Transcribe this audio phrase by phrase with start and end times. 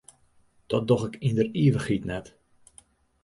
[0.71, 2.27] Dat doch ik yn der ivichheid net.